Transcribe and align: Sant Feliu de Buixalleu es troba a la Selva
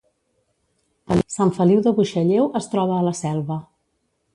Sant 1.35 1.53
Feliu 1.59 1.85
de 1.89 1.95
Buixalleu 2.01 2.51
es 2.63 2.75
troba 2.75 3.01
a 3.01 3.09
la 3.11 3.19
Selva 3.25 3.65